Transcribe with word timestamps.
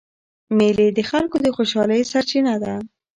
مېلې 0.57 0.87
د 0.97 0.99
خلکو 1.09 1.37
د 1.41 1.47
خوشحالۍ 1.55 2.01
سرچینه 2.11 2.53
ده. 2.63 2.75